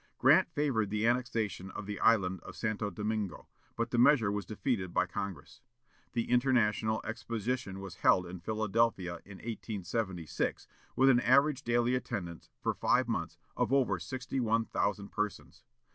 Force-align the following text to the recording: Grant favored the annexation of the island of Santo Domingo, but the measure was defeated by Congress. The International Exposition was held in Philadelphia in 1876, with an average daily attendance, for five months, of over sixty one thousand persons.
Grant 0.17 0.49
favored 0.49 0.89
the 0.89 1.05
annexation 1.05 1.69
of 1.69 1.85
the 1.85 1.99
island 1.99 2.39
of 2.41 2.55
Santo 2.55 2.89
Domingo, 2.89 3.47
but 3.75 3.91
the 3.91 3.99
measure 3.99 4.31
was 4.31 4.47
defeated 4.47 4.95
by 4.95 5.05
Congress. 5.05 5.61
The 6.13 6.31
International 6.31 7.01
Exposition 7.05 7.79
was 7.79 7.97
held 7.97 8.25
in 8.25 8.39
Philadelphia 8.39 9.19
in 9.25 9.35
1876, 9.37 10.65
with 10.95 11.09
an 11.11 11.19
average 11.19 11.61
daily 11.63 11.93
attendance, 11.93 12.49
for 12.63 12.73
five 12.73 13.07
months, 13.07 13.37
of 13.55 13.71
over 13.71 13.99
sixty 13.99 14.39
one 14.39 14.65
thousand 14.65 15.09
persons. 15.09 15.61